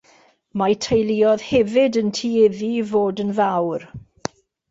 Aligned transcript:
Mae 0.59 0.75
teuluoedd 0.85 1.43
hefyd 1.49 1.99
yn 2.01 2.09
tueddu 2.21 2.71
i 2.79 2.81
fod 2.95 3.23
yn 3.27 3.37
fawr. 3.41 3.87